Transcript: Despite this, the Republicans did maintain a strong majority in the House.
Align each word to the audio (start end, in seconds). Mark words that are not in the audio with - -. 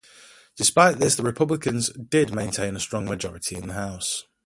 Despite 0.55 0.97
this, 0.97 1.15
the 1.15 1.21
Republicans 1.21 1.89
did 1.91 2.33
maintain 2.33 2.75
a 2.75 2.79
strong 2.79 3.05
majority 3.05 3.55
in 3.55 3.67
the 3.67 3.73
House. 3.75 4.23